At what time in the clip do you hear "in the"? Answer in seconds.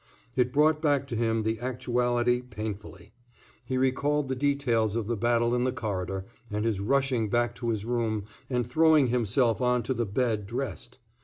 5.53-5.71